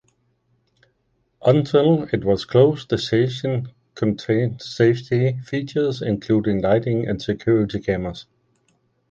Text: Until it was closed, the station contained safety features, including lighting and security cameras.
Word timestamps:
Until 1.43 2.05
it 2.11 2.23
was 2.25 2.43
closed, 2.43 2.89
the 2.89 2.97
station 2.97 3.71
contained 3.93 4.59
safety 4.63 5.37
features, 5.43 6.01
including 6.01 6.59
lighting 6.63 7.07
and 7.07 7.21
security 7.21 7.79
cameras. 7.79 8.25